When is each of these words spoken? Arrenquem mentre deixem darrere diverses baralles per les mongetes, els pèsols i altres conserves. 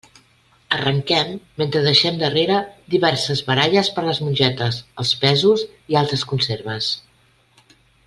Arrenquem 0.77 1.35
mentre 1.61 1.81
deixem 1.87 2.17
darrere 2.23 2.57
diverses 2.95 3.45
baralles 3.51 3.93
per 3.99 4.07
les 4.09 4.25
mongetes, 4.25 4.83
els 5.05 5.15
pèsols 5.27 5.69
i 5.95 6.03
altres 6.05 6.29
conserves. 6.35 6.93